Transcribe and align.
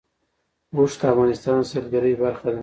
اوښ 0.75 0.91
د 0.99 1.03
افغانستان 1.13 1.55
د 1.63 1.67
سیلګرۍ 1.71 2.13
برخه 2.23 2.47
ده. 2.53 2.59